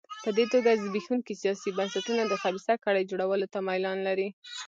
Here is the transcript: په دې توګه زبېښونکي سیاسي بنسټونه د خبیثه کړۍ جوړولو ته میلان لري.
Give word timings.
په 0.23 0.29
دې 0.37 0.45
توګه 0.53 0.79
زبېښونکي 0.83 1.33
سیاسي 1.41 1.69
بنسټونه 1.77 2.21
د 2.27 2.33
خبیثه 2.41 2.73
کړۍ 2.83 3.03
جوړولو 3.11 3.47
ته 3.53 3.59
میلان 3.67 3.97
لري. 4.07 4.29